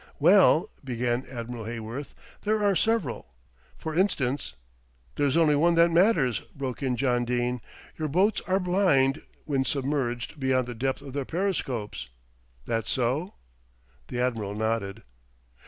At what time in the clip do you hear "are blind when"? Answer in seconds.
8.47-9.63